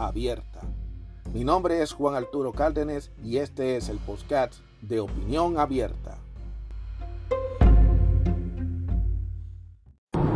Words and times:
abierta. 0.00 0.60
Mi 1.32 1.44
nombre 1.44 1.82
es 1.82 1.92
Juan 1.92 2.14
Arturo 2.14 2.52
Cárdenas 2.52 3.10
y 3.22 3.38
este 3.38 3.76
es 3.76 3.88
el 3.88 3.98
podcast 3.98 4.54
de 4.80 5.00
Opinión 5.00 5.58
Abierta. 5.58 6.18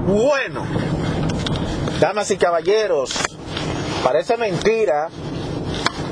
Bueno, 0.07 0.65
damas 1.99 2.31
y 2.31 2.37
caballeros, 2.37 3.15
parece 4.05 4.37
mentira. 4.37 5.09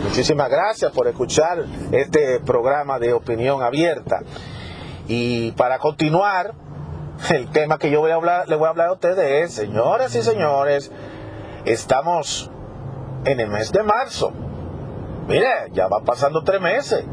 Muchísimas 0.03 0.51
gracias 0.51 0.91
por 0.93 1.07
escuchar 1.07 1.65
este 1.93 2.41
programa 2.41 2.99
de 2.99 3.13
opinión 3.13 3.63
abierta. 3.63 4.23
Y 5.07 5.53
para 5.53 5.79
continuar, 5.79 6.55
el 7.31 7.51
tema 7.51 7.79
que 7.79 7.91
yo 7.91 8.01
voy 8.01 8.11
a 8.11 8.15
hablar, 8.15 8.49
le 8.49 8.57
voy 8.57 8.67
a 8.67 8.71
hablar 8.71 8.89
a 8.89 8.93
ustedes 8.95 9.51
es, 9.51 9.55
señoras 9.55 10.15
y 10.15 10.23
señores, 10.23 10.91
estamos 11.65 12.51
en 13.25 13.41
el 13.41 13.49
mes 13.49 13.73
de 13.73 13.83
marzo. 13.83 14.33
Mire, 15.29 15.49
ya 15.73 15.89
va 15.89 16.01
pasando 16.01 16.43
tres 16.43 16.61
meses. 16.61 17.05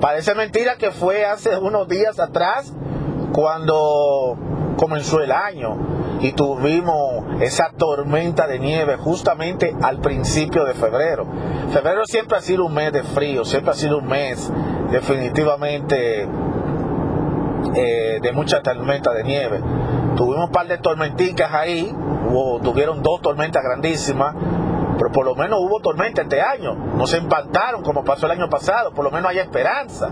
Parece 0.00 0.34
mentira 0.34 0.76
que 0.76 0.90
fue 0.90 1.24
hace 1.26 1.56
unos 1.58 1.88
días 1.88 2.18
atrás 2.20 2.72
cuando 3.32 4.36
comenzó 4.76 5.20
el 5.20 5.32
año 5.32 5.76
y 6.20 6.32
tuvimos 6.32 7.24
esa 7.40 7.70
tormenta 7.76 8.46
de 8.46 8.58
nieve 8.58 8.96
justamente 8.96 9.74
al 9.82 9.98
principio 9.98 10.64
de 10.64 10.74
febrero. 10.74 11.26
Febrero 11.72 12.04
siempre 12.06 12.38
ha 12.38 12.40
sido 12.40 12.66
un 12.66 12.74
mes 12.74 12.92
de 12.92 13.02
frío, 13.02 13.44
siempre 13.44 13.72
ha 13.72 13.74
sido 13.74 13.98
un 13.98 14.06
mes 14.06 14.50
definitivamente 14.90 16.28
eh, 17.74 18.18
de 18.22 18.32
mucha 18.32 18.62
tormenta 18.62 19.12
de 19.12 19.24
nieve. 19.24 19.60
Tuvimos 20.16 20.46
un 20.46 20.52
par 20.52 20.66
de 20.66 20.78
tormenticas 20.78 21.52
ahí, 21.52 21.94
tuvieron 22.62 23.02
dos 23.02 23.20
tormentas 23.20 23.62
grandísimas, 23.62 24.34
pero 24.98 25.12
por 25.12 25.24
lo 25.24 25.34
menos 25.34 25.60
hubo 25.60 25.80
tormenta 25.80 26.22
este 26.22 26.42
año. 26.42 26.74
No 26.74 27.06
se 27.06 27.18
impactaron 27.18 27.82
como 27.82 28.04
pasó 28.04 28.26
el 28.26 28.32
año 28.32 28.50
pasado, 28.50 28.92
por 28.92 29.04
lo 29.04 29.10
menos 29.10 29.30
hay 29.30 29.38
esperanza. 29.38 30.10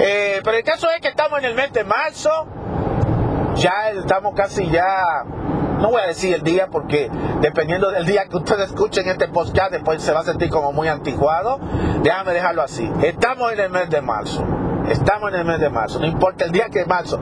Eh, 0.00 0.40
pero 0.42 0.56
el 0.56 0.64
caso 0.64 0.88
es 0.94 1.00
que 1.00 1.08
estamos 1.08 1.38
en 1.40 1.44
el 1.44 1.54
mes 1.54 1.72
de 1.72 1.84
marzo, 1.84 2.30
ya 3.56 3.90
estamos 3.90 4.34
casi 4.34 4.68
ya, 4.70 5.24
no 5.80 5.90
voy 5.90 6.00
a 6.00 6.06
decir 6.06 6.34
el 6.34 6.42
día 6.42 6.68
porque 6.70 7.10
dependiendo 7.40 7.90
del 7.90 8.06
día 8.06 8.24
que 8.26 8.36
ustedes 8.36 8.68
escuchen 8.70 9.08
este 9.08 9.28
podcast, 9.28 9.72
después 9.72 10.02
se 10.02 10.12
va 10.12 10.20
a 10.20 10.24
sentir 10.24 10.48
como 10.48 10.72
muy 10.72 10.88
anticuado. 10.88 11.60
Déjame 12.02 12.32
dejarlo 12.32 12.62
así. 12.62 12.90
Estamos 13.02 13.52
en 13.52 13.60
el 13.60 13.70
mes 13.70 13.90
de 13.90 14.00
marzo. 14.00 14.44
Estamos 14.88 15.32
en 15.32 15.40
el 15.40 15.44
mes 15.44 15.60
de 15.60 15.70
marzo, 15.70 16.00
no 16.00 16.06
importa 16.06 16.44
el 16.44 16.52
día 16.52 16.68
que 16.68 16.80
es 16.80 16.86
marzo. 16.86 17.20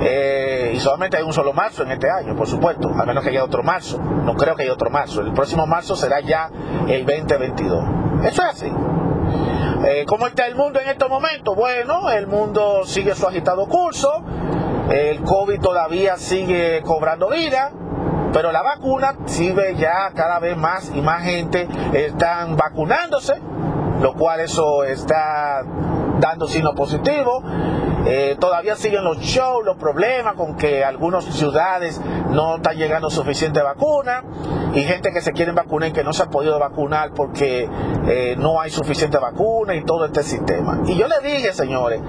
Eh, 0.00 0.72
y 0.74 0.80
solamente 0.80 1.16
hay 1.16 1.24
un 1.24 1.32
solo 1.32 1.52
marzo 1.52 1.82
en 1.82 1.92
este 1.92 2.08
año, 2.10 2.36
por 2.36 2.46
supuesto, 2.46 2.88
a 2.88 3.04
menos 3.04 3.24
que 3.24 3.30
haya 3.30 3.44
otro 3.44 3.62
marzo. 3.62 3.98
No 3.98 4.34
creo 4.34 4.54
que 4.54 4.62
haya 4.62 4.72
otro 4.72 4.90
marzo. 4.90 5.20
El 5.20 5.32
próximo 5.32 5.66
marzo 5.66 5.96
será 5.96 6.20
ya 6.20 6.50
el 6.88 7.04
2022. 7.04 7.84
Eso 8.24 8.42
es 8.42 8.48
así. 8.48 8.72
Eh, 9.84 10.04
¿Cómo 10.06 10.26
está 10.26 10.46
el 10.46 10.54
mundo 10.54 10.80
en 10.80 10.88
estos 10.88 11.08
momentos? 11.08 11.54
Bueno, 11.56 12.10
el 12.10 12.26
mundo 12.26 12.82
sigue 12.84 13.14
su 13.14 13.26
agitado 13.26 13.66
curso. 13.66 14.10
El 14.90 15.20
COVID 15.22 15.60
todavía 15.60 16.16
sigue 16.16 16.82
cobrando 16.82 17.28
vida, 17.28 17.72
pero 18.32 18.52
la 18.52 18.62
vacuna 18.62 19.16
sirve 19.26 19.74
ya 19.76 20.12
cada 20.14 20.38
vez 20.38 20.56
más 20.56 20.90
y 20.94 21.00
más 21.00 21.22
gente 21.22 21.68
están 21.92 22.56
vacunándose, 22.56 23.34
lo 24.00 24.14
cual 24.14 24.40
eso 24.40 24.84
está 24.84 25.62
dando 26.18 26.48
signo 26.48 26.74
positivo. 26.74 27.42
Eh, 28.10 28.36
todavía 28.40 28.74
siguen 28.74 29.04
los 29.04 29.18
shows, 29.18 29.66
los 29.66 29.76
problemas 29.76 30.34
con 30.34 30.56
que 30.56 30.82
algunas 30.82 31.26
ciudades 31.26 32.00
no 32.30 32.56
están 32.56 32.76
llegando 32.76 33.10
suficiente 33.10 33.60
vacuna 33.60 34.24
y 34.74 34.82
gente 34.82 35.12
que 35.12 35.20
se 35.20 35.32
quieren 35.32 35.54
vacunar 35.54 35.90
y 35.90 35.92
que 35.92 36.04
no 36.04 36.12
se 36.12 36.22
ha 36.22 36.26
podido 36.26 36.58
vacunar 36.58 37.12
porque 37.14 37.68
eh, 38.06 38.36
no 38.38 38.60
hay 38.60 38.70
suficiente 38.70 39.18
vacuna 39.18 39.74
y 39.74 39.84
todo 39.84 40.04
este 40.04 40.22
sistema. 40.22 40.80
Y 40.86 40.96
yo 40.96 41.06
le 41.08 41.20
dije, 41.20 41.52
señores, 41.52 42.00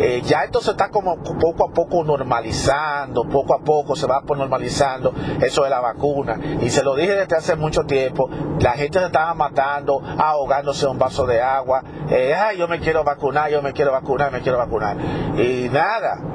eh, 0.00 0.22
ya 0.24 0.44
esto 0.44 0.60
se 0.60 0.72
está 0.72 0.90
como 0.90 1.16
poco 1.16 1.68
a 1.68 1.72
poco 1.72 2.04
normalizando, 2.04 3.24
poco 3.24 3.54
a 3.54 3.58
poco 3.58 3.96
se 3.96 4.06
va 4.06 4.22
normalizando 4.36 5.12
eso 5.40 5.64
de 5.64 5.70
la 5.70 5.80
vacuna. 5.80 6.38
Y 6.60 6.70
se 6.70 6.82
lo 6.82 6.94
dije 6.94 7.14
desde 7.14 7.36
hace 7.36 7.56
mucho 7.56 7.82
tiempo, 7.82 8.28
la 8.60 8.72
gente 8.72 8.98
se 8.98 9.06
estaba 9.06 9.34
matando, 9.34 10.00
ahogándose 10.18 10.84
en 10.86 10.92
un 10.92 10.98
vaso 10.98 11.26
de 11.26 11.40
agua, 11.40 11.82
ay, 12.10 12.58
yo 12.58 12.68
me 12.68 12.80
quiero 12.80 13.04
vacunar, 13.04 13.50
yo 13.50 13.62
me 13.62 13.72
quiero 13.72 13.92
vacunar, 13.92 14.32
me 14.32 14.40
quiero 14.40 14.58
vacunar. 14.58 14.96
Y 15.36 15.68
nada. 15.70 16.33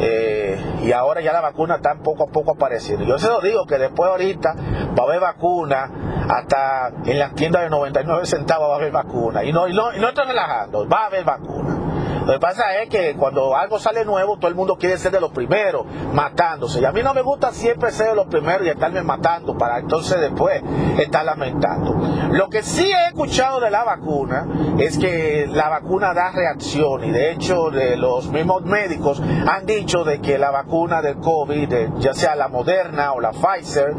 Eh, 0.00 0.80
y 0.82 0.92
ahora 0.92 1.20
ya 1.20 1.32
la 1.32 1.40
vacuna 1.40 1.76
está 1.76 1.94
poco 1.96 2.24
a 2.24 2.32
poco 2.32 2.52
apareciendo. 2.52 3.04
Yo 3.04 3.18
se 3.18 3.28
lo 3.28 3.40
digo 3.40 3.64
que 3.66 3.78
después 3.78 4.10
ahorita 4.10 4.54
va 4.98 5.02
a 5.02 5.06
haber 5.06 5.20
vacuna, 5.20 5.90
hasta 6.28 6.90
en 7.04 7.18
las 7.18 7.34
tiendas 7.34 7.62
de 7.62 7.70
99 7.70 8.26
centavos 8.26 8.68
va 8.70 8.74
a 8.74 8.76
haber 8.76 8.92
vacuna. 8.92 9.44
Y 9.44 9.52
no, 9.52 9.68
y 9.68 9.74
no, 9.74 9.94
y 9.94 10.00
no 10.00 10.08
estoy 10.08 10.26
relajando, 10.26 10.88
va 10.88 11.04
a 11.04 11.06
haber 11.06 11.24
vacuna. 11.24 11.83
Lo 12.24 12.32
que 12.32 12.38
pasa 12.38 12.80
es 12.82 12.88
que 12.88 13.14
cuando 13.16 13.54
algo 13.54 13.78
sale 13.78 14.04
nuevo, 14.04 14.36
todo 14.38 14.48
el 14.48 14.54
mundo 14.54 14.76
quiere 14.76 14.96
ser 14.96 15.12
de 15.12 15.20
los 15.20 15.30
primeros, 15.30 15.86
matándose. 16.12 16.80
Y 16.80 16.84
a 16.84 16.92
mí 16.92 17.02
no 17.02 17.12
me 17.12 17.22
gusta 17.22 17.52
siempre 17.52 17.90
ser 17.90 18.10
de 18.10 18.14
los 18.14 18.26
primeros 18.26 18.66
y 18.66 18.70
estarme 18.70 19.02
matando 19.02 19.58
para 19.58 19.78
entonces 19.78 20.20
después 20.20 20.62
estar 20.98 21.24
lamentando. 21.24 21.94
Lo 22.30 22.48
que 22.48 22.62
sí 22.62 22.90
he 22.90 23.08
escuchado 23.08 23.60
de 23.60 23.70
la 23.70 23.84
vacuna 23.84 24.46
es 24.78 24.96
que 24.98 25.46
la 25.50 25.68
vacuna 25.68 26.14
da 26.14 26.30
reacción 26.30 27.04
y 27.04 27.10
de 27.10 27.32
hecho 27.32 27.70
de 27.70 27.96
los 27.96 28.28
mismos 28.28 28.62
médicos 28.62 29.20
han 29.20 29.66
dicho 29.66 30.04
de 30.04 30.20
que 30.20 30.38
la 30.38 30.50
vacuna 30.50 31.02
del 31.02 31.16
COVID, 31.16 31.98
ya 31.98 32.14
sea 32.14 32.34
la 32.34 32.48
Moderna 32.48 33.12
o 33.12 33.20
la 33.20 33.32
Pfizer, 33.32 33.94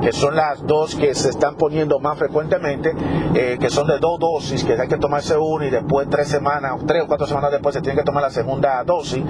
que 0.00 0.12
son 0.12 0.36
las 0.36 0.66
dos 0.66 0.94
que 0.94 1.14
se 1.14 1.30
están 1.30 1.56
poniendo 1.56 1.98
más 1.98 2.18
frecuentemente, 2.18 2.94
eh, 3.34 3.56
que 3.60 3.70
son 3.70 3.86
de 3.86 3.98
dos 3.98 4.18
dosis, 4.18 4.64
que 4.64 4.74
hay 4.74 4.88
que 4.88 4.98
tomarse 4.98 5.36
una 5.36 5.66
y 5.66 5.70
después 5.70 6.08
tres 6.10 6.28
semanas, 6.28 6.72
tres 6.86 7.02
o 7.02 7.06
cuatro 7.06 7.26
semanas 7.26 7.50
después 7.50 7.74
se 7.74 7.80
tiene 7.80 7.98
que 7.98 8.04
tomar 8.04 8.22
la 8.22 8.30
segunda 8.30 8.82
dosis. 8.84 9.22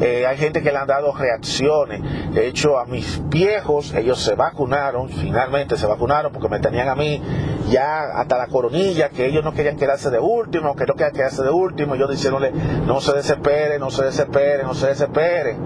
Eh, 0.00 0.26
hay 0.26 0.36
gente 0.36 0.62
que 0.62 0.72
le 0.72 0.78
han 0.78 0.86
dado 0.86 1.12
reacciones. 1.12 2.02
De 2.32 2.48
hecho, 2.48 2.78
a 2.78 2.86
mis 2.86 3.20
viejos, 3.28 3.94
ellos 3.94 4.20
se 4.22 4.34
vacunaron, 4.34 5.08
finalmente 5.08 5.76
se 5.76 5.86
vacunaron 5.86 6.32
porque 6.32 6.48
me 6.48 6.60
tenían 6.60 6.88
a 6.88 6.94
mí 6.94 7.22
ya 7.70 8.02
hasta 8.16 8.38
la 8.38 8.46
coronilla, 8.48 9.10
que 9.10 9.26
ellos 9.26 9.44
no 9.44 9.52
querían 9.52 9.76
quedarse 9.76 10.10
de 10.10 10.18
último, 10.18 10.74
que 10.74 10.86
no 10.86 10.94
querían 10.94 11.12
quedarse 11.12 11.42
de 11.42 11.50
último. 11.50 11.94
Yo 11.94 12.08
diciéndole, 12.08 12.52
no 12.86 13.00
se 13.00 13.12
desespere, 13.12 13.78
no 13.78 13.90
se 13.90 14.04
desespere, 14.04 14.62
no 14.64 14.74
se 14.74 14.88
desespere. 14.88 15.56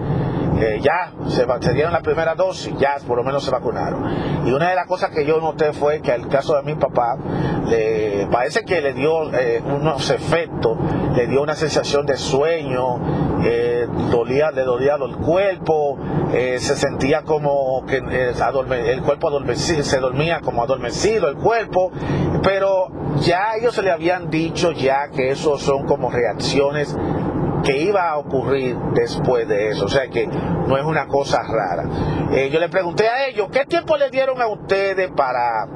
Eh, 0.59 0.79
ya 0.81 1.11
se, 1.29 1.73
dieron 1.73 1.93
la 1.93 2.01
primera 2.01 2.33
dosis, 2.33 2.73
ya 2.79 2.97
por 3.05 3.17
lo 3.17 3.23
menos 3.23 3.43
se 3.43 3.51
vacunaron. 3.51 4.47
Y 4.47 4.51
una 4.51 4.69
de 4.69 4.75
las 4.75 4.87
cosas 4.87 5.11
que 5.11 5.23
yo 5.25 5.39
noté 5.39 5.71
fue 5.71 6.01
que 6.01 6.11
al 6.11 6.27
caso 6.27 6.55
de 6.55 6.63
mi 6.63 6.75
papá, 6.75 7.15
le, 7.67 8.27
parece 8.31 8.63
que 8.63 8.81
le 8.81 8.93
dio 8.93 9.31
eh, 9.33 9.61
unos 9.63 10.09
efectos, 10.09 10.77
le 11.15 11.27
dio 11.27 11.43
una 11.43 11.53
sensación 11.53 12.05
de 12.07 12.17
sueño, 12.17 13.43
eh, 13.43 13.87
dolía, 14.09 14.49
le 14.51 14.63
dolía 14.63 14.95
el 14.95 15.17
cuerpo, 15.17 15.99
se 16.31 16.75
sentía 16.75 17.21
como 17.21 17.85
que 17.85 17.97
el 17.97 19.01
cuerpo 19.03 19.27
adormecido, 19.27 19.83
se 19.83 19.99
dormía 19.99 20.41
como 20.41 20.63
adormecido 20.63 21.29
el 21.29 21.35
cuerpo, 21.35 21.91
pero 22.43 22.89
ya 23.21 23.55
ellos 23.59 23.75
se 23.75 23.81
le 23.81 23.91
habían 23.91 24.29
dicho 24.29 24.71
ya 24.71 25.09
que 25.09 25.31
eso 25.31 25.57
son 25.57 25.85
como 25.85 26.09
reacciones 26.09 26.95
que 27.63 27.77
iba 27.77 28.09
a 28.09 28.17
ocurrir 28.17 28.77
después 28.93 29.47
de 29.47 29.69
eso. 29.69 29.85
O 29.85 29.89
sea 29.89 30.07
que 30.07 30.27
no 30.27 30.77
es 30.77 30.83
una 30.83 31.07
cosa 31.07 31.41
rara. 31.43 31.83
Eh, 32.31 32.49
yo 32.51 32.59
le 32.59 32.69
pregunté 32.69 33.07
a 33.07 33.27
ellos, 33.27 33.49
¿qué 33.51 33.65
tiempo 33.65 33.97
le 33.97 34.09
dieron 34.09 34.41
a 34.41 34.47
ustedes 34.47 35.09
para 35.11 35.67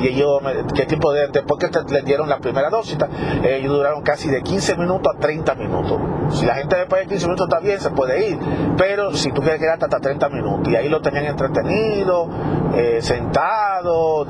y 0.00 0.08
ellos, 0.08 0.40
¿qué 0.74 0.86
tipo 0.86 1.12
de, 1.12 1.28
después 1.28 1.58
que 1.60 1.70
le 1.92 2.02
dieron 2.02 2.28
la 2.28 2.38
primera 2.38 2.70
dosis, 2.70 2.96
ellos 3.42 3.72
duraron 3.72 4.02
casi 4.02 4.28
de 4.28 4.42
15 4.42 4.76
minutos 4.76 5.14
a 5.14 5.18
30 5.18 5.54
minutos. 5.54 5.98
Si 6.30 6.46
la 6.46 6.54
gente 6.54 6.76
después 6.76 7.02
de 7.02 7.08
15 7.08 7.26
minutos 7.26 7.48
está 7.48 7.60
bien, 7.60 7.80
se 7.80 7.90
puede 7.90 8.28
ir, 8.28 8.38
pero 8.76 9.12
si 9.14 9.32
tú 9.32 9.40
quieres 9.40 9.60
quedarte 9.60 9.84
hasta 9.84 10.00
30 10.00 10.28
minutos, 10.28 10.72
y 10.72 10.76
ahí 10.76 10.88
lo 10.88 11.00
tenían 11.00 11.26
entretenido, 11.26 12.28
eh, 12.74 12.98
sentado, 13.00 14.26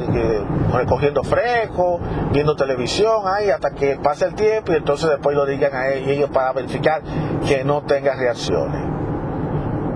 recogiendo 0.73 1.23
fresco, 1.23 2.01
viendo 2.33 2.55
televisión, 2.57 3.23
ahí 3.27 3.51
hasta 3.51 3.71
que 3.71 3.97
pase 3.97 4.27
el 4.27 4.35
tiempo 4.35 4.73
y 4.73 4.77
entonces 4.77 5.09
después 5.09 5.37
lo 5.37 5.47
digan 5.47 5.75
a 5.75 5.89
ellos 5.89 6.31
para 6.31 6.53
verificar 6.53 7.03
que 7.47 7.65
no 7.65 7.83
tenga 7.83 8.15
reacciones. 8.15 8.94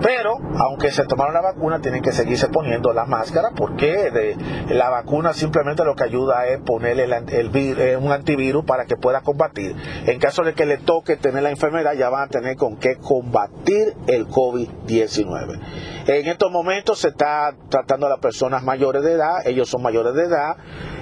Pero, 0.01 0.37
aunque 0.57 0.91
se 0.91 1.03
tomaron 1.05 1.33
la 1.33 1.41
vacuna, 1.41 1.79
tienen 1.81 2.01
que 2.01 2.11
seguirse 2.11 2.47
poniendo 2.47 2.93
la 2.93 3.05
máscara 3.05 3.51
porque 3.55 4.11
de, 4.11 4.37
la 4.73 4.89
vacuna 4.89 5.33
simplemente 5.33 5.83
lo 5.83 5.95
que 5.95 6.03
ayuda 6.03 6.47
es 6.47 6.59
ponerle 6.61 7.07
eh, 7.31 7.97
un 7.97 8.11
antivirus 8.11 8.63
para 8.65 8.85
que 8.85 8.95
pueda 8.95 9.21
combatir. 9.21 9.75
En 10.05 10.19
caso 10.19 10.43
de 10.43 10.53
que 10.53 10.65
le 10.65 10.77
toque 10.77 11.17
tener 11.17 11.43
la 11.43 11.49
enfermedad, 11.49 11.93
ya 11.93 12.09
van 12.09 12.23
a 12.23 12.27
tener 12.27 12.55
con 12.55 12.77
qué 12.77 12.95
combatir 12.95 13.95
el 14.07 14.27
COVID-19. 14.27 15.59
En 16.07 16.27
estos 16.27 16.51
momentos 16.51 16.99
se 16.99 17.09
está 17.09 17.53
tratando 17.69 18.07
a 18.07 18.09
las 18.09 18.19
personas 18.19 18.63
mayores 18.63 19.03
de 19.03 19.13
edad, 19.13 19.45
ellos 19.45 19.69
son 19.69 19.81
mayores 19.81 20.13
de 20.13 20.23
edad, 20.23 20.57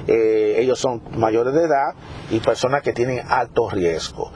eh, 0.07 0.55
ellos 0.57 0.79
son 0.79 1.01
mayores 1.17 1.53
de 1.53 1.63
edad 1.63 1.93
y 2.29 2.39
personas 2.39 2.81
que 2.81 2.93
tienen 2.93 3.21
alto 3.27 3.69
riesgo. 3.69 4.31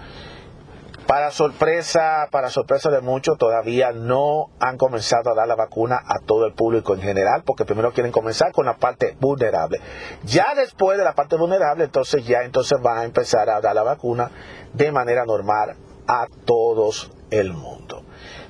Para 1.07 1.31
sorpresa, 1.31 2.27
para 2.31 2.49
sorpresa 2.49 2.89
de 2.89 3.01
muchos, 3.01 3.37
todavía 3.37 3.91
no 3.91 4.49
han 4.59 4.77
comenzado 4.77 5.31
a 5.31 5.35
dar 5.35 5.47
la 5.47 5.55
vacuna 5.55 5.97
a 5.97 6.19
todo 6.25 6.45
el 6.45 6.53
público 6.53 6.93
en 6.93 7.01
general, 7.01 7.43
porque 7.45 7.65
primero 7.65 7.91
quieren 7.91 8.11
comenzar 8.11 8.51
con 8.51 8.65
la 8.65 8.77
parte 8.77 9.17
vulnerable. 9.19 9.81
Ya 10.23 10.53
después 10.55 10.97
de 10.97 11.03
la 11.03 11.13
parte 11.13 11.35
vulnerable, 11.35 11.85
entonces 11.85 12.25
ya 12.25 12.43
entonces 12.43 12.79
van 12.81 12.99
a 12.99 13.03
empezar 13.03 13.49
a 13.49 13.61
dar 13.61 13.75
la 13.75 13.83
vacuna 13.83 14.31
de 14.73 14.91
manera 14.91 15.25
normal 15.25 15.75
a 16.07 16.27
todos 16.45 17.11
el 17.31 17.53
mundo. 17.53 18.03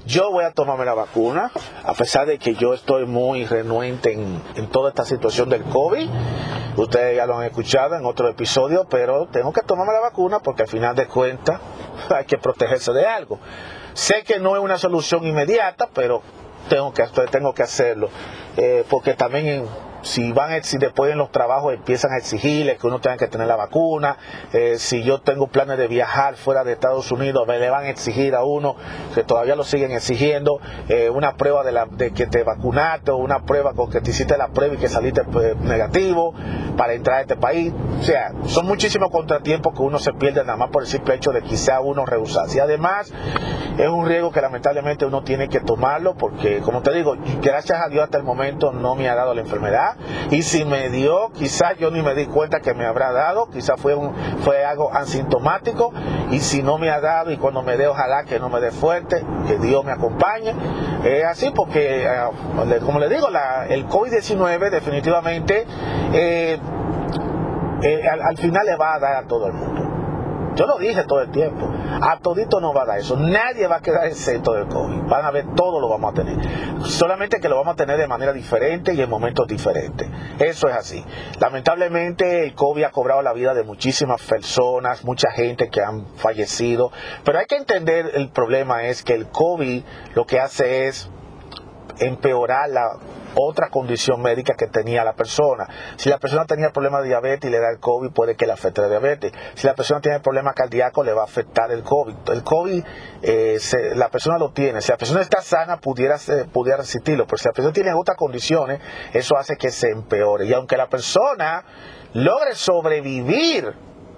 Yo 0.05 0.31
voy 0.31 0.43
a 0.43 0.51
tomarme 0.51 0.83
la 0.83 0.95
vacuna, 0.95 1.51
a 1.83 1.93
pesar 1.93 2.25
de 2.25 2.39
que 2.39 2.55
yo 2.55 2.73
estoy 2.73 3.05
muy 3.05 3.45
renuente 3.45 4.11
en, 4.13 4.67
toda 4.71 4.89
esta 4.89 5.05
situación 5.05 5.47
del 5.49 5.63
COVID. 5.63 6.09
Ustedes 6.75 7.15
ya 7.17 7.27
lo 7.27 7.37
han 7.37 7.45
escuchado 7.45 7.95
en 7.95 8.05
otro 8.05 8.27
episodio, 8.27 8.87
pero 8.89 9.27
tengo 9.27 9.53
que 9.53 9.61
tomarme 9.61 9.93
la 9.93 9.99
vacuna 9.99 10.39
porque 10.39 10.63
al 10.63 10.69
final 10.69 10.95
de 10.95 11.05
cuentas 11.05 11.61
hay 12.15 12.25
que 12.25 12.37
protegerse 12.37 12.91
de 12.93 13.05
algo. 13.05 13.39
Sé 13.93 14.23
que 14.23 14.39
no 14.39 14.55
es 14.55 14.61
una 14.61 14.77
solución 14.77 15.25
inmediata, 15.25 15.89
pero 15.93 16.21
tengo 16.69 16.93
que, 16.93 17.03
tengo 17.31 17.53
que 17.53 17.63
hacerlo. 17.63 18.09
Eh, 18.57 18.85
porque 18.89 19.13
también 19.13 19.47
en, 19.47 19.90
si 20.01 20.31
van 20.31 20.51
si 20.63 20.77
después 20.77 21.11
en 21.11 21.17
los 21.17 21.31
trabajos 21.31 21.73
empiezan 21.73 22.11
a 22.11 22.17
exigirles 22.17 22.77
que 22.77 22.87
uno 22.87 22.99
tenga 22.99 23.17
que 23.17 23.27
tener 23.27 23.47
la 23.47 23.55
vacuna, 23.55 24.17
eh, 24.53 24.75
si 24.77 25.03
yo 25.03 25.21
tengo 25.21 25.47
planes 25.47 25.77
de 25.77 25.87
viajar 25.87 26.35
fuera 26.35 26.63
de 26.63 26.73
Estados 26.73 27.11
Unidos, 27.11 27.47
me 27.47 27.59
le 27.59 27.69
van 27.69 27.85
a 27.85 27.89
exigir 27.89 28.35
a 28.35 28.43
uno, 28.43 28.75
que 29.13 29.23
todavía 29.23 29.55
lo 29.55 29.63
siguen 29.63 29.91
exigiendo, 29.91 30.59
eh, 30.89 31.09
una 31.09 31.35
prueba 31.35 31.63
de, 31.63 31.71
la, 31.71 31.85
de 31.85 32.11
que 32.11 32.27
te 32.27 32.43
vacunaste 32.43 33.11
o 33.11 33.17
una 33.17 33.43
prueba 33.43 33.73
con 33.73 33.89
que 33.89 34.01
te 34.01 34.11
hiciste 34.11 34.37
la 34.37 34.49
prueba 34.49 34.75
y 34.75 34.77
que 34.77 34.89
saliste 34.89 35.23
pues, 35.23 35.55
negativo 35.57 36.33
para 36.77 36.93
entrar 36.93 37.19
a 37.19 37.21
este 37.21 37.35
país. 37.35 37.73
O 37.99 38.03
sea, 38.03 38.33
son 38.45 38.65
muchísimos 38.65 39.09
contratiempos 39.11 39.73
que 39.73 39.81
uno 39.81 39.99
se 39.99 40.13
pierde 40.13 40.41
nada 40.41 40.57
más 40.57 40.69
por 40.69 40.83
el 40.83 40.87
simple 40.87 41.15
hecho 41.15 41.31
de 41.31 41.41
quizá 41.41 41.79
uno 41.79 42.05
rehusarse. 42.05 42.57
Y 42.57 42.59
además, 42.59 43.13
es 43.77 43.87
un 43.87 44.05
riesgo 44.05 44.31
que 44.31 44.41
lamentablemente 44.41 45.05
uno 45.05 45.23
tiene 45.23 45.47
que 45.47 45.59
tomarlo 45.59 46.15
porque, 46.15 46.59
como 46.59 46.81
te 46.81 46.93
digo, 46.93 47.15
gracias 47.41 47.79
a 47.83 47.89
Dios 47.89 48.03
hasta 48.03 48.17
el 48.17 48.23
momento 48.23 48.71
no 48.71 48.95
me 48.95 49.09
ha 49.09 49.15
dado 49.15 49.33
la 49.33 49.41
enfermedad 49.41 49.90
y 50.29 50.41
si 50.43 50.65
me 50.65 50.89
dio, 50.89 51.31
quizás 51.33 51.77
yo 51.77 51.91
ni 51.91 52.01
me 52.01 52.15
di 52.15 52.25
cuenta 52.25 52.59
que 52.59 52.73
me 52.73 52.85
habrá 52.85 53.11
dado, 53.11 53.49
quizás 53.49 53.79
fue, 53.79 53.95
fue 54.43 54.65
algo 54.65 54.93
asintomático 54.93 55.93
y 56.31 56.39
si 56.39 56.63
no 56.63 56.77
me 56.77 56.89
ha 56.89 56.99
dado 56.99 57.31
y 57.31 57.37
cuando 57.37 57.61
me 57.61 57.77
dé 57.77 57.87
ojalá 57.87 58.23
que 58.23 58.39
no 58.39 58.49
me 58.49 58.59
dé 58.59 58.71
fuerte, 58.71 59.23
que 59.47 59.57
Dios 59.57 59.83
me 59.85 59.91
acompañe. 59.91 60.53
Es 61.03 61.25
así 61.25 61.51
porque, 61.55 62.03
eh, 62.03 62.79
como 62.85 62.99
le 62.99 63.09
digo, 63.09 63.27
el 63.69 63.87
COVID-19 63.87 64.69
definitivamente 64.69 65.65
eh, 66.13 66.59
eh, 67.83 68.01
al 68.07 68.37
final 68.37 68.65
le 68.65 68.75
va 68.75 68.95
a 68.95 68.99
dar 68.99 69.15
a 69.15 69.27
todo 69.27 69.47
el 69.47 69.53
mundo. 69.53 69.70
Yo 70.55 70.65
lo 70.67 70.77
dije 70.77 71.03
todo 71.05 71.21
el 71.21 71.31
tiempo. 71.31 71.69
A 72.01 72.17
todito 72.19 72.59
no 72.59 72.73
va 72.73 72.83
a 72.83 72.85
dar 72.85 72.99
eso. 72.99 73.15
Nadie 73.15 73.67
va 73.67 73.77
a 73.77 73.81
quedar 73.81 74.07
exento 74.07 74.53
del 74.53 74.67
COVID. 74.67 75.03
Van 75.03 75.25
a 75.25 75.31
ver, 75.31 75.45
todo 75.55 75.79
lo 75.79 75.89
vamos 75.89 76.11
a 76.11 76.15
tener. 76.15 76.37
Solamente 76.83 77.39
que 77.39 77.49
lo 77.49 77.57
vamos 77.57 77.73
a 77.73 77.75
tener 77.75 77.97
de 77.97 78.07
manera 78.07 78.33
diferente 78.33 78.93
y 78.93 79.01
en 79.01 79.09
momentos 79.09 79.47
diferentes. 79.47 80.07
Eso 80.39 80.67
es 80.67 80.75
así. 80.75 81.03
Lamentablemente 81.39 82.45
el 82.45 82.53
COVID 82.53 82.83
ha 82.83 82.91
cobrado 82.91 83.21
la 83.21 83.33
vida 83.33 83.53
de 83.53 83.63
muchísimas 83.63 84.21
personas, 84.21 85.03
mucha 85.03 85.31
gente 85.31 85.69
que 85.69 85.81
han 85.81 86.05
fallecido. 86.17 86.91
Pero 87.23 87.39
hay 87.39 87.45
que 87.45 87.55
entender 87.55 88.11
el 88.13 88.29
problema 88.29 88.83
es 88.83 89.03
que 89.03 89.13
el 89.13 89.27
COVID 89.27 89.83
lo 90.15 90.25
que 90.25 90.39
hace 90.39 90.87
es 90.87 91.09
empeorar 91.99 92.69
la 92.69 92.97
otra 93.35 93.69
condición 93.69 94.21
médica 94.21 94.53
que 94.55 94.67
tenía 94.67 95.03
la 95.03 95.13
persona. 95.13 95.67
Si 95.97 96.09
la 96.09 96.17
persona 96.17 96.45
tenía 96.45 96.69
problema 96.71 97.01
de 97.01 97.09
diabetes 97.09 97.49
y 97.49 97.51
le 97.51 97.59
da 97.59 97.69
el 97.69 97.79
COVID, 97.79 98.11
puede 98.11 98.35
que 98.35 98.45
le 98.45 98.53
afecte 98.53 98.81
la 98.81 98.89
diabetes. 98.89 99.31
Si 99.55 99.67
la 99.67 99.75
persona 99.75 100.01
tiene 100.01 100.19
problema 100.19 100.53
cardíaco, 100.53 101.03
le 101.03 101.13
va 101.13 101.21
a 101.21 101.25
afectar 101.25 101.71
el 101.71 101.83
COVID. 101.83 102.15
El 102.31 102.43
COVID, 102.43 102.83
eh, 103.21 103.57
la 103.95 104.09
persona 104.09 104.37
lo 104.37 104.51
tiene. 104.51 104.81
Si 104.81 104.91
la 104.91 104.97
persona 104.97 105.21
está 105.21 105.41
sana, 105.41 105.77
pudiera, 105.77 106.17
pudiera 106.51 106.77
resistirlo. 106.77 107.25
Pero 107.25 107.37
si 107.37 107.47
la 107.47 107.53
persona 107.53 107.73
tiene 107.73 107.93
otras 107.93 108.17
condiciones, 108.17 108.79
eso 109.13 109.37
hace 109.37 109.55
que 109.55 109.71
se 109.71 109.89
empeore. 109.89 110.45
Y 110.45 110.53
aunque 110.53 110.77
la 110.77 110.87
persona 110.87 111.63
logre 112.13 112.55
sobrevivir 112.55 113.73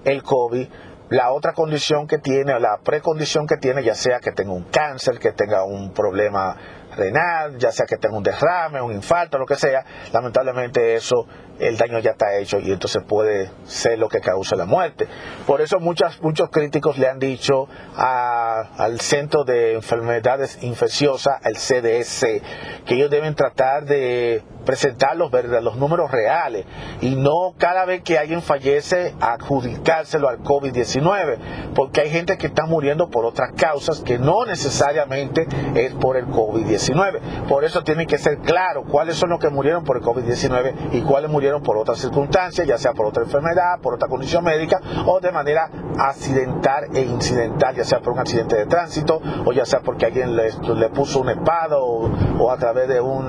el 0.05 0.23
COVID, 0.23 0.67
la 1.09 1.31
otra 1.31 1.53
condición 1.53 2.07
que 2.07 2.17
tiene, 2.17 2.59
la 2.59 2.79
precondición 2.83 3.45
que 3.45 3.57
tiene, 3.57 3.83
ya 3.83 3.93
sea 3.93 4.19
que 4.19 4.31
tenga 4.31 4.51
un 4.51 4.63
cáncer, 4.63 5.19
que 5.19 5.31
tenga 5.31 5.63
un 5.63 5.93
problema 5.93 6.55
renal, 6.93 7.57
ya 7.57 7.71
sea 7.71 7.85
que 7.85 7.97
tenga 7.97 8.17
un 8.17 8.23
derrame, 8.23 8.81
un 8.81 8.91
infarto, 8.91 9.37
lo 9.37 9.45
que 9.45 9.55
sea, 9.55 9.83
lamentablemente 10.11 10.95
eso, 10.95 11.27
el 11.59 11.77
daño 11.77 11.99
ya 11.99 12.11
está 12.11 12.37
hecho 12.37 12.59
y 12.59 12.71
entonces 12.71 13.03
puede 13.03 13.49
ser 13.65 13.99
lo 13.99 14.09
que 14.09 14.19
cause 14.19 14.55
la 14.55 14.65
muerte. 14.65 15.07
Por 15.45 15.61
eso 15.61 15.79
muchas, 15.79 16.21
muchos 16.21 16.49
críticos 16.49 16.97
le 16.97 17.07
han 17.07 17.19
dicho 17.19 17.67
al 17.95 18.99
Centro 18.99 19.43
de 19.43 19.73
Enfermedades 19.73 20.63
Infecciosas, 20.63 21.39
el 21.45 21.57
CDS, 21.57 22.25
que 22.85 22.95
ellos 22.95 23.09
deben 23.09 23.35
tratar 23.35 23.85
de 23.85 24.43
presentar 24.65 25.17
los, 25.17 25.31
los 25.61 25.75
números 25.75 26.09
reales 26.11 26.65
y 27.01 27.15
no 27.15 27.53
cada 27.57 27.85
vez 27.85 28.01
que 28.01 28.17
alguien 28.17 28.41
fallece 28.41 29.13
adjudicárselo 29.19 30.29
al 30.29 30.39
COVID-19, 30.39 31.73
porque 31.75 32.01
hay 32.01 32.09
gente 32.09 32.37
que 32.37 32.47
está 32.47 32.65
muriendo 32.65 33.09
por 33.09 33.25
otras 33.25 33.51
causas 33.55 33.99
que 33.99 34.17
no 34.17 34.45
necesariamente 34.45 35.47
es 35.75 35.93
por 35.95 36.17
el 36.17 36.27
COVID-19. 36.27 37.47
Por 37.47 37.65
eso 37.65 37.83
tiene 37.83 38.07
que 38.07 38.17
ser 38.17 38.39
claro 38.39 38.83
cuáles 38.83 39.17
son 39.17 39.29
los 39.29 39.39
que 39.39 39.49
murieron 39.49 39.83
por 39.83 39.97
el 39.97 40.03
COVID-19 40.03 40.93
y 40.93 41.01
cuáles 41.01 41.29
murieron 41.29 41.42
por 41.61 41.77
otras 41.77 41.99
circunstancias, 41.99 42.65
ya 42.67 42.77
sea 42.77 42.93
por 42.93 43.05
otra 43.05 43.23
enfermedad, 43.23 43.79
por 43.81 43.95
otra 43.95 44.07
condición 44.07 44.43
médica 44.43 44.79
o 45.05 45.19
de 45.19 45.31
manera 45.31 45.69
accidental 45.97 46.85
e 46.93 47.01
incidental, 47.01 47.75
ya 47.75 47.83
sea 47.83 47.99
por 47.99 48.13
un 48.13 48.19
accidente 48.19 48.55
de 48.55 48.65
tránsito 48.65 49.21
o 49.45 49.51
ya 49.51 49.65
sea 49.65 49.81
porque 49.81 50.05
alguien 50.05 50.35
le, 50.35 50.51
puso 50.89 51.21
un 51.21 51.29
espada 51.29 51.77
o, 51.79 52.51
a 52.51 52.57
través 52.57 52.87
de 52.87 53.01
un, 53.01 53.25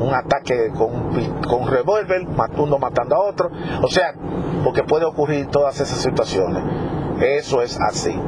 un 0.00 0.14
ataque 0.14 0.72
con, 0.76 1.10
con 1.46 1.68
revólver, 1.68 2.26
uno 2.56 2.78
matando 2.78 3.16
a 3.16 3.28
otro. 3.28 3.50
O 3.82 3.88
sea, 3.88 4.14
porque 4.64 4.82
puede 4.82 5.04
ocurrir 5.04 5.48
todas 5.48 5.80
esas 5.80 5.98
situaciones. 5.98 6.62
Eso 7.20 7.62
es 7.62 7.78
así. 7.80 8.18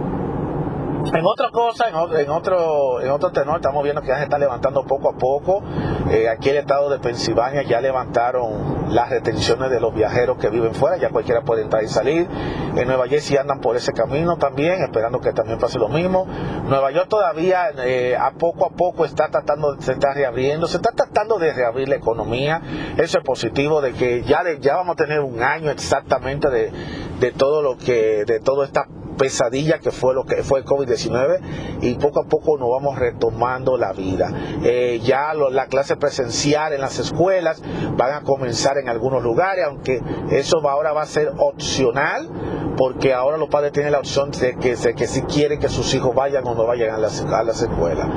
En 1.05 1.27
otra 1.27 1.51
cosa, 1.51 1.89
en 1.89 1.97
otro, 1.97 3.01
en 3.01 3.11
otro, 3.11 3.33
tenor, 3.33 3.57
estamos 3.57 3.83
viendo 3.83 4.03
que 4.03 4.09
ya 4.09 4.19
se 4.19 4.25
está 4.25 4.39
levantando 4.39 4.85
poco 4.85 5.11
a 5.11 5.19
poco. 5.19 5.63
Eh, 6.11 6.29
aquí 6.29 6.51
el 6.51 6.59
estado 6.59 6.89
de 6.91 7.01
Pensilvania 7.01 7.63
ya 7.63 7.81
levantaron 7.81 8.95
las 8.95 9.11
retenciones 9.11 9.71
de 9.71 9.81
los 9.81 9.93
viajeros 9.93 10.39
que 10.39 10.49
viven 10.49 10.75
fuera, 10.75 10.97
ya 10.99 11.11
cualquiera 11.11 11.43
puede 11.43 11.63
entrar 11.63 11.83
y 11.83 11.89
salir. 11.89 12.29
En 12.77 12.87
Nueva 12.87 13.09
Jersey 13.09 13.37
andan 13.37 13.61
por 13.61 13.77
ese 13.77 13.93
camino 13.93 14.37
también, 14.37 14.83
esperando 14.83 15.21
que 15.21 15.33
también 15.33 15.59
pase 15.59 15.79
lo 15.79 15.89
mismo. 15.89 16.27
Nueva 16.65 16.93
York 16.93 17.09
todavía 17.09 17.71
eh, 17.85 18.17
a 18.17 18.31
poco 18.33 18.67
a 18.67 18.71
poco 18.71 19.05
está 19.05 19.29
tratando, 19.29 19.81
se 19.81 19.93
está 19.93 20.15
reabriendo, 20.15 20.69
se 20.69 20.77
está 20.77 20.93
tratando 20.93 21.39
de 21.39 21.53
reabrir 21.53 21.89
la 21.89 21.97
economía. 21.97 22.63
Eso 22.97 23.19
es 23.19 23.25
positivo, 23.25 23.81
de 23.81 23.93
que 23.93 24.23
ya, 24.23 24.43
ya 24.61 24.77
vamos 24.77 24.93
a 24.93 24.97
tener 24.97 25.21
un 25.21 25.43
año 25.43 25.71
exactamente 25.71 26.49
de, 26.49 26.71
de 27.19 27.33
todo 27.33 27.61
lo 27.61 27.77
que, 27.77 28.25
de 28.25 28.39
todo 28.39 28.63
esta 28.63 28.87
pesadilla 29.17 29.79
que 29.79 29.91
fue 29.91 30.15
lo 30.15 30.25
que 30.25 30.43
fue 30.43 30.61
el 30.61 30.65
COVID-19 30.65 31.81
y 31.83 31.95
poco 31.95 32.23
a 32.23 32.25
poco 32.25 32.59
nos 32.59 32.71
vamos 32.71 32.99
retomando 32.99 33.77
la 33.77 33.93
vida. 33.93 34.33
Eh, 34.65 35.01
ya 35.03 35.33
la 35.35 35.67
clase 35.67 35.97
presencial 35.97 36.73
en 36.73 36.81
las 36.81 36.99
escuelas 36.99 37.63
van 37.97 38.15
a 38.15 38.23
comenzar 38.23 38.79
en 38.79 38.89
algunos 38.89 39.23
lugares, 39.23 39.65
aunque 39.67 40.01
eso 40.31 40.67
ahora 40.69 40.93
va 40.93 41.03
a 41.03 41.07
ser 41.07 41.33
opcional, 41.39 42.29
porque 42.77 43.13
ahora 43.13 43.37
los 43.37 43.49
padres 43.49 43.73
tienen 43.73 43.93
la 43.93 43.99
opción 43.99 44.31
de 44.31 44.57
que, 44.57 44.77
que 44.95 45.07
si 45.07 45.23
quieren 45.23 45.61
que 45.61 45.69
sus 45.69 45.93
hijos 45.95 46.15
vayan 46.15 46.47
o 46.47 46.55
no 46.55 46.67
vayan 46.67 46.95
a 46.95 46.99
las, 46.99 47.21
a 47.23 47.43
las 47.43 47.63
escuelas. 47.63 48.09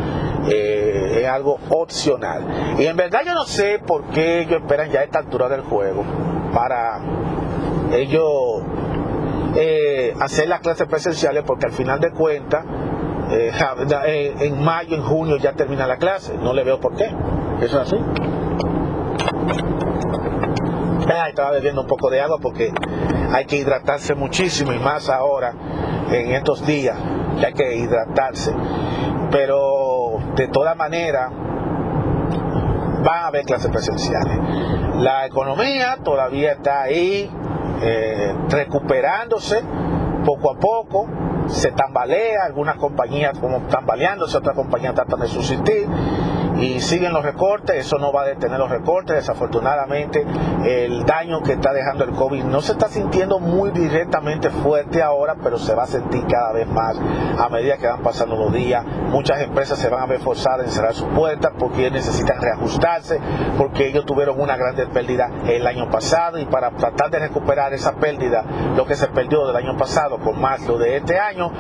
Eh, 0.49 1.21
es 1.21 1.27
algo 1.27 1.57
opcional. 1.69 2.75
Y 2.77 2.85
en 2.85 2.95
verdad 2.95 3.21
yo 3.25 3.33
no 3.33 3.45
sé 3.45 3.79
por 3.85 4.05
qué 4.09 4.41
ellos 4.41 4.61
esperan 4.61 4.91
ya 4.91 5.03
esta 5.03 5.19
altura 5.19 5.49
del 5.49 5.61
juego 5.61 6.03
para 6.53 7.01
ellos 7.93 8.61
eh, 9.55 10.13
hacer 10.19 10.47
las 10.47 10.59
clases 10.59 10.87
presenciales 10.87 11.43
porque 11.45 11.67
al 11.67 11.71
final 11.71 11.99
de 11.99 12.11
cuentas 12.11 12.65
eh, 13.31 14.35
en 14.39 14.63
mayo, 14.63 14.95
en 14.95 15.03
junio 15.03 15.37
ya 15.37 15.53
termina 15.53 15.87
la 15.87 15.97
clase. 15.97 16.37
No 16.37 16.53
le 16.53 16.63
veo 16.63 16.79
por 16.79 16.95
qué. 16.95 17.05
Eso 17.61 17.81
es 17.81 17.93
así. 17.93 17.97
estaba 21.27 21.51
bebiendo 21.51 21.81
un 21.81 21.87
poco 21.87 22.09
de 22.09 22.21
agua 22.21 22.37
porque 22.41 22.71
hay 23.33 23.45
que 23.45 23.57
hidratarse 23.57 24.15
muchísimo 24.15 24.71
y 24.71 24.79
más 24.79 25.09
ahora 25.09 25.53
en 26.11 26.31
estos 26.31 26.65
días 26.65 26.97
que 27.39 27.45
hay 27.45 27.53
que 27.53 27.75
hidratarse. 27.75 28.53
Pero 29.31 30.19
de 30.35 30.47
toda 30.47 30.75
manera, 30.75 31.29
van 33.05 33.19
a 33.19 33.27
haber 33.27 33.45
clases 33.45 33.71
presenciales. 33.71 34.37
La 34.97 35.25
economía 35.25 35.97
todavía 36.03 36.53
está 36.53 36.83
ahí 36.83 37.29
eh, 37.81 38.33
recuperándose 38.49 39.61
poco 40.25 40.51
a 40.51 40.57
poco, 40.57 41.07
se 41.47 41.71
tambalea, 41.71 42.45
algunas 42.45 42.77
compañías 42.77 43.37
como 43.37 43.61
tambaleándose, 43.67 44.37
otras 44.37 44.55
compañías 44.55 44.95
tratan 44.95 45.19
de 45.19 45.27
subsistir 45.27 45.87
y 46.57 46.79
siguen 46.79 47.13
los 47.13 47.23
recortes, 47.23 47.75
eso 47.85 47.97
no 47.97 48.11
va 48.11 48.23
a 48.23 48.25
detener 48.25 48.59
los 48.59 48.69
recortes, 48.69 49.15
desafortunadamente 49.15 50.25
el 50.63 51.05
daño 51.05 51.41
que 51.41 51.53
está 51.53 51.73
dejando 51.73 52.03
el 52.03 52.11
COVID 52.11 52.43
no 52.43 52.61
se 52.61 52.73
está 52.73 52.87
sintiendo 52.87 53.39
muy 53.39 53.71
directamente 53.71 54.49
fuerte 54.49 55.01
ahora, 55.01 55.35
pero 55.41 55.57
se 55.57 55.75
va 55.75 55.83
a 55.83 55.87
sentir 55.87 56.25
cada 56.27 56.53
vez 56.53 56.67
más 56.67 56.97
a 57.37 57.49
medida 57.49 57.77
que 57.77 57.87
van 57.87 58.01
pasando 58.01 58.35
los 58.35 58.53
días. 58.53 58.85
Muchas 59.09 59.41
empresas 59.41 59.79
se 59.79 59.89
van 59.89 60.03
a 60.03 60.05
ver 60.05 60.19
forzadas 60.19 60.65
en 60.65 60.71
cerrar 60.71 60.93
sus 60.93 61.07
puertas 61.09 61.51
porque 61.57 61.91
necesitan 61.91 62.41
reajustarse, 62.41 63.19
porque 63.57 63.87
ellos 63.87 64.05
tuvieron 64.05 64.39
una 64.39 64.55
gran 64.55 64.75
pérdida 64.91 65.29
el 65.47 65.65
año 65.67 65.89
pasado 65.89 66.37
y 66.37 66.45
para 66.45 66.71
tratar 66.71 67.09
de 67.11 67.19
recuperar 67.19 67.73
esa 67.73 67.93
pérdida, 67.95 68.43
lo 68.75 68.85
que 68.85 68.95
se 68.95 69.07
perdió 69.07 69.47
del 69.47 69.55
año 69.55 69.77
pasado 69.77 70.19
con 70.19 70.39
más 70.39 70.61
lo 70.67 70.77
de 70.77 70.97
este 70.97 71.19
año, 71.19 71.51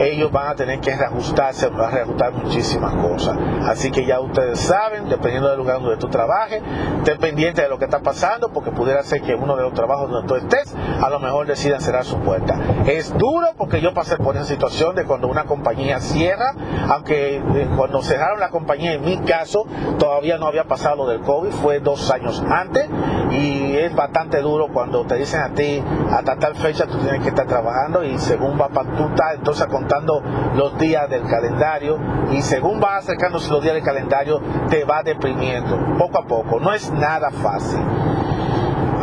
ellos 0.00 0.30
van 0.32 0.48
a 0.48 0.54
tener 0.54 0.80
que 0.80 0.94
reajustarse, 0.94 1.68
van 1.68 1.88
a 1.88 1.90
reajustar 1.90 2.32
muchísimas 2.32 2.94
cosas. 2.94 3.36
Así 3.66 3.90
que 3.90 4.04
ya 4.04 4.20
ustedes 4.20 4.43
saben, 4.54 5.08
dependiendo 5.08 5.48
del 5.48 5.58
lugar 5.58 5.80
donde 5.80 5.96
tú 5.96 6.08
trabajes, 6.08 6.62
estén 6.98 7.18
pendiente 7.18 7.62
de 7.62 7.68
lo 7.68 7.78
que 7.78 7.84
está 7.84 8.00
pasando, 8.00 8.50
porque 8.50 8.70
pudiera 8.70 9.02
ser 9.02 9.22
que 9.22 9.34
uno 9.34 9.56
de 9.56 9.62
los 9.62 9.74
trabajos 9.74 10.10
donde 10.10 10.28
tú 10.28 10.36
estés, 10.36 10.74
a 11.02 11.10
lo 11.10 11.20
mejor 11.20 11.46
decidan 11.46 11.80
cerrar 11.80 12.04
su 12.04 12.18
puerta. 12.18 12.58
Es 12.86 13.16
duro 13.16 13.48
porque 13.56 13.80
yo 13.80 13.92
pasé 13.94 14.16
por 14.16 14.36
esa 14.36 14.44
situación 14.44 14.94
de 14.94 15.04
cuando 15.04 15.28
una 15.28 15.44
compañía 15.44 16.00
cierra, 16.00 16.54
aunque 16.88 17.36
eh, 17.36 17.68
cuando 17.76 18.02
cerraron 18.02 18.40
la 18.40 18.50
compañía, 18.50 18.94
en 18.94 19.04
mi 19.04 19.18
caso, 19.18 19.66
todavía 19.98 20.38
no 20.38 20.46
había 20.46 20.64
pasado 20.64 20.96
lo 20.96 21.06
del 21.06 21.20
COVID, 21.20 21.50
fue 21.50 21.80
dos 21.80 22.10
años 22.10 22.42
antes, 22.48 22.88
y 23.30 23.76
es 23.76 23.94
bastante 23.94 24.40
duro 24.40 24.68
cuando 24.72 25.04
te 25.04 25.16
dicen 25.16 25.40
a 25.40 25.50
ti, 25.54 25.82
hasta 26.10 26.36
tal 26.36 26.54
fecha 26.54 26.86
tú 26.86 26.98
tienes 26.98 27.22
que 27.22 27.28
estar 27.28 27.46
trabajando, 27.46 28.04
y 28.04 28.18
según 28.18 28.58
va 28.60 28.68
tú 28.68 29.08
estás 29.08 29.34
entonces 29.34 29.66
contando 29.66 30.22
los 30.54 30.78
días 30.78 31.08
del 31.08 31.26
calendario, 31.26 31.98
y 32.30 32.42
según 32.42 32.80
va 32.82 32.96
acercándose 32.96 33.50
los 33.50 33.62
días 33.62 33.74
del 33.74 33.84
calendario, 33.84 34.33
te 34.70 34.84
va 34.84 35.02
deprimiendo 35.02 35.96
poco 35.98 36.18
a 36.18 36.26
poco. 36.26 36.60
No 36.60 36.72
es 36.72 36.90
nada 36.90 37.30
fácil. 37.30 37.80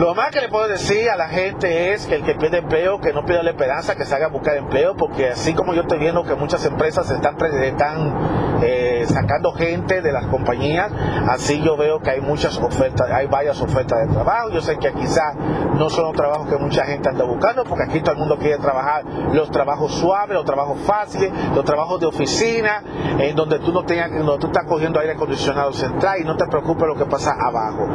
Lo 0.02 0.16
más 0.16 0.32
que 0.32 0.42
le 0.42 0.50
puedo 0.50 0.68
decir 0.68 1.12
a 1.12 1.16
la 1.16 1.28
gente 1.28 1.94
es 1.94 2.08
que 2.08 2.16
el 2.16 2.24
que 2.24 2.34
pide 2.34 2.58
empleo, 2.58 3.00
que 3.00 3.14
no 3.14 3.24
pida 3.24 3.44
la 3.44 3.52
esperanza, 3.52 3.96
que 3.96 4.06
se 4.06 4.16
haga 4.16 4.30
buscar 4.30 4.58
empleo, 4.58 4.96
porque 4.96 5.30
así 5.30 5.54
como 5.54 5.76
yo 5.76 5.82
estoy 5.82 6.00
viendo 6.00 6.24
que 6.24 6.34
muchas 6.34 6.66
empresas 6.66 7.12
están, 7.12 7.36
están 7.62 8.60
eh, 8.64 8.91
sacando 9.08 9.52
gente 9.54 10.02
de 10.02 10.12
las 10.12 10.26
compañías, 10.26 10.92
así 11.30 11.62
yo 11.62 11.78
veo 11.78 12.00
que 12.00 12.12
hay 12.12 12.22
muchas 12.22 12.58
ofertas, 12.58 13.10
hay 13.12 13.28
varias 13.28 13.62
ofertas 13.62 14.08
de 14.08 14.14
trabajo. 14.14 14.50
Yo 14.52 14.62
sé 14.62 14.78
que 14.78 14.92
quizá 14.94 15.34
no 15.78 15.90
son 15.90 16.06
los 16.06 16.14
trabajos 16.14 16.48
que 16.48 16.58
mucha 16.58 16.86
gente 16.86 17.10
anda 17.10 17.24
buscando, 17.26 17.64
porque 17.64 17.84
aquí 17.84 18.02
todo 18.02 18.14
el 18.14 18.20
mundo 18.20 18.38
quiere 18.38 18.58
trabajar 18.58 19.04
los 19.34 19.50
trabajos 19.52 19.94
suaves, 19.94 20.36
los 20.36 20.46
trabajos 20.46 20.80
fáciles, 20.82 21.32
los 21.56 21.66
trabajos 21.66 22.00
de 22.00 22.08
oficina, 22.08 22.84
en 23.18 23.36
donde 23.36 23.60
tú 23.60 23.72
no 23.72 23.84
tengas, 23.84 24.12
donde 24.12 24.38
tú 24.40 24.48
estás 24.48 24.66
cogiendo 24.66 25.00
aire 25.00 25.14
acondicionado 25.14 25.74
central 25.74 26.20
y 26.22 26.24
no 26.24 26.36
te 26.36 26.46
preocupes 26.46 26.88
lo 26.88 26.96
que 26.96 27.06
pasa 27.06 27.34
abajo. 27.40 27.88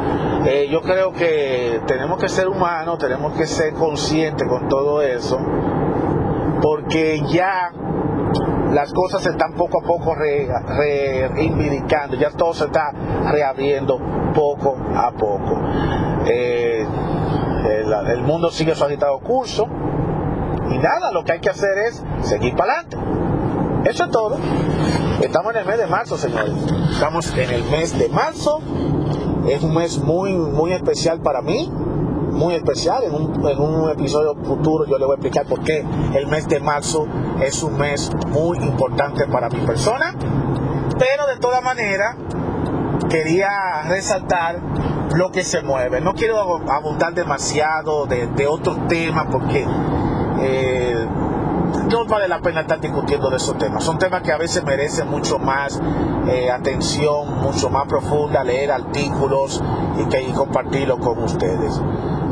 Eh, 0.45 0.67
yo 0.69 0.81
creo 0.81 1.11
que 1.13 1.81
tenemos 1.85 2.19
que 2.19 2.29
ser 2.29 2.47
humanos, 2.47 2.97
tenemos 2.97 3.33
que 3.33 3.45
ser 3.45 3.73
conscientes 3.73 4.47
con 4.47 4.67
todo 4.67 5.01
eso, 5.01 5.39
porque 6.61 7.21
ya 7.27 7.71
las 8.73 8.93
cosas 8.93 9.23
se 9.23 9.29
están 9.29 9.53
poco 9.53 9.79
a 9.79 9.83
poco 9.83 10.15
reivindicando, 10.15 12.17
ya 12.17 12.31
todo 12.31 12.53
se 12.53 12.65
está 12.65 12.91
reabriendo 13.31 13.99
poco 14.33 14.77
a 14.95 15.11
poco. 15.11 15.59
Eh, 16.25 16.85
el, 18.07 18.21
mundo 18.21 18.51
sigue 18.51 18.75
su 18.75 18.83
agitado 18.83 19.19
curso 19.19 19.67
y 20.69 20.77
nada, 20.77 21.11
lo 21.11 21.23
que 21.23 21.33
hay 21.33 21.39
que 21.39 21.49
hacer 21.49 21.77
es 21.87 22.03
seguir 22.21 22.55
para 22.55 22.73
adelante. 22.73 22.97
Eso 23.89 24.05
es 24.05 24.11
todo. 24.11 24.37
Estamos 25.21 25.53
en 25.53 25.61
el 25.61 25.65
mes 25.65 25.77
de 25.77 25.87
marzo, 25.87 26.17
señores. 26.17 26.53
Estamos 26.91 27.35
en 27.37 27.49
el 27.49 27.63
mes 27.65 27.97
de 27.97 28.09
marzo. 28.09 28.59
Es 29.47 29.63
un 29.63 29.73
mes 29.73 29.99
muy, 29.99 30.33
muy 30.33 30.73
especial 30.73 31.21
para 31.21 31.41
mí 31.41 31.71
muy 32.37 32.53
especial. 32.55 33.03
En 33.03 33.13
un, 33.59 33.89
episodio 33.89 34.35
futuro 34.35 34.85
yo 34.85 34.97
le 34.97 35.05
voy 35.05 35.13
a 35.13 35.15
explicar 35.15 35.45
por 35.45 35.61
qué 35.61 35.83
el 36.13 36.27
mes 36.27 36.47
de 36.47 36.59
marzo 36.59 37.07
es 37.41 37.63
un 37.63 37.77
mes 37.77 38.11
muy 38.29 38.57
importante 38.59 39.25
para 39.27 39.49
mi 39.49 39.59
persona. 39.59 40.15
Pero 40.97 41.27
de 41.27 41.37
toda 41.39 41.61
manera, 41.61 42.17
quería 43.09 43.81
resaltar 43.87 44.59
lo 45.15 45.31
que 45.31 45.43
se 45.43 45.61
mueve. 45.61 46.01
No 46.01 46.13
quiero 46.13 46.39
abundar 46.69 47.13
demasiado 47.13 48.05
de, 48.05 48.47
otros 48.47 48.87
temas 48.87 49.27
porque 49.31 49.65
eh, 50.39 51.07
no 51.89 52.05
vale 52.05 52.27
la 52.27 52.39
pena 52.39 52.61
estar 52.61 52.79
discutiendo 52.79 53.29
de 53.29 53.37
esos 53.37 53.57
temas. 53.57 53.83
Son 53.83 53.97
temas 53.97 54.21
que 54.21 54.31
a 54.31 54.37
veces 54.37 54.63
merecen 54.63 55.09
mucho 55.09 55.39
más 55.39 55.79
eh, 56.27 56.51
atención, 56.51 57.41
mucho 57.41 57.69
más 57.69 57.87
profunda, 57.87 58.43
leer 58.43 58.71
artículos 58.71 59.63
y, 59.99 60.05
que, 60.05 60.31
compartirlo 60.33 60.99
con 60.99 61.23
ustedes. 61.23 61.81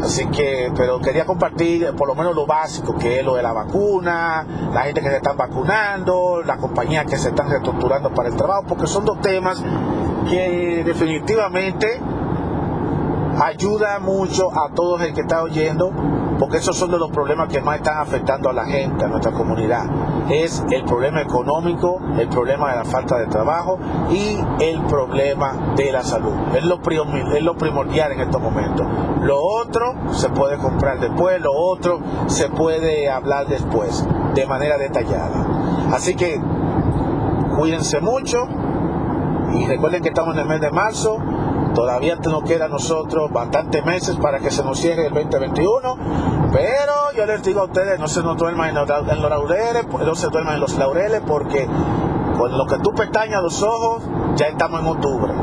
Así 0.03 0.27
que, 0.27 0.71
pero 0.75 0.99
quería 0.99 1.25
compartir 1.25 1.93
por 1.95 2.07
lo 2.07 2.15
menos 2.15 2.35
lo 2.35 2.45
básico, 2.45 2.95
que 2.97 3.19
es 3.19 3.25
lo 3.25 3.35
de 3.35 3.43
la 3.43 3.53
vacuna, 3.53 4.45
la 4.73 4.81
gente 4.81 5.01
que 5.01 5.09
se 5.09 5.17
están 5.17 5.37
vacunando, 5.37 6.43
las 6.45 6.57
compañías 6.57 7.05
que 7.05 7.17
se 7.17 7.29
están 7.29 7.49
reestructurando 7.49 8.13
para 8.13 8.29
el 8.29 8.35
trabajo, 8.35 8.65
porque 8.67 8.87
son 8.87 9.05
dos 9.05 9.21
temas 9.21 9.63
que 10.29 10.83
definitivamente 10.85 12.01
ayuda 13.41 13.99
mucho 13.99 14.49
a 14.51 14.73
todos 14.73 15.01
el 15.01 15.13
que 15.13 15.21
está 15.21 15.43
oyendo, 15.43 15.91
porque 16.39 16.57
esos 16.57 16.75
son 16.75 16.91
de 16.91 16.97
los 16.97 17.11
problemas 17.11 17.47
que 17.47 17.61
más 17.61 17.77
están 17.77 17.99
afectando 17.99 18.49
a 18.49 18.53
la 18.53 18.65
gente, 18.65 19.05
a 19.05 19.07
nuestra 19.07 19.31
comunidad. 19.31 19.85
Es 20.29 20.63
el 20.69 20.83
problema 20.83 21.21
económico, 21.21 21.99
el 22.17 22.27
problema 22.27 22.71
de 22.71 22.77
la 22.77 22.85
falta 22.85 23.17
de 23.17 23.27
trabajo 23.27 23.79
y 24.11 24.37
el 24.59 24.81
problema 24.81 25.73
de 25.75 25.91
la 25.91 26.03
salud. 26.03 26.33
Es 26.55 26.63
lo, 26.63 26.81
primordial 26.81 28.11
en 28.11 28.21
estos 28.21 28.41
momentos. 28.41 28.85
Lo 29.21 29.41
otro 29.41 29.95
se 30.11 30.29
puede 30.29 30.57
comprar 30.57 30.99
después, 30.99 31.41
lo 31.41 31.53
otro 31.53 31.99
se 32.27 32.49
puede 32.49 33.09
hablar 33.09 33.47
después, 33.47 34.05
de 34.33 34.45
manera 34.45 34.77
detallada. 34.77 35.45
Así 35.91 36.15
que 36.15 36.41
cuídense 37.57 38.01
mucho 38.01 38.47
y 39.53 39.65
recuerden 39.67 40.01
que 40.01 40.09
estamos 40.09 40.35
en 40.35 40.41
el 40.41 40.47
mes 40.47 40.61
de 40.61 40.71
marzo 40.71 41.17
Todavía 41.75 42.15
nos 42.15 42.43
queda 42.43 42.65
a 42.65 42.69
nosotros 42.69 43.29
bastantes 43.33 43.85
meses 43.85 44.15
para 44.15 44.39
que 44.39 44.49
se 44.49 44.63
nos 44.63 44.79
cierre 44.79 45.07
el 45.07 45.13
2021, 45.13 45.97
pero 46.53 46.93
yo 47.15 47.25
les 47.25 47.43
digo 47.43 47.61
a 47.61 47.65
ustedes, 47.65 47.99
no 47.99 48.07
se 48.07 48.23
nos 48.23 48.37
duerman 48.37 48.69
en 48.69 48.75
los, 48.75 48.87
laureles, 48.87 49.85
no 49.85 50.15
se 50.15 50.27
duerman 50.27 50.55
en 50.55 50.61
los 50.61 50.77
laureles 50.77 51.21
porque 51.27 51.67
con 52.37 52.57
lo 52.57 52.65
que 52.65 52.79
tú 52.79 52.93
pestañas 52.93 53.43
los 53.43 53.61
ojos, 53.61 54.03
ya 54.37 54.47
estamos 54.47 54.79
en 54.79 54.87
octubre. 54.87 55.33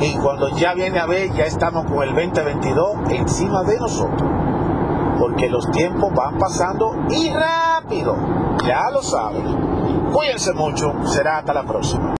Y 0.00 0.14
cuando 0.18 0.48
ya 0.50 0.74
viene 0.74 1.00
a 1.00 1.06
ver, 1.06 1.32
ya 1.32 1.44
estamos 1.44 1.86
con 1.86 2.04
el 2.04 2.14
2022 2.14 3.10
encima 3.10 3.64
de 3.64 3.78
nosotros. 3.78 4.30
Porque 5.18 5.48
los 5.48 5.68
tiempos 5.72 6.12
van 6.14 6.38
pasando 6.38 6.94
y 7.10 7.30
rápido. 7.30 8.16
Ya 8.64 8.90
lo 8.92 9.02
saben. 9.02 10.10
Cuídense 10.12 10.52
mucho. 10.52 10.94
Será 11.04 11.38
hasta 11.38 11.52
la 11.52 11.64
próxima. 11.64 12.17